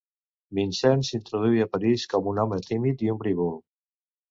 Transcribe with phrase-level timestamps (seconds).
[0.59, 3.57] Vincent s'introduí a París com un home tímid i ombrívol.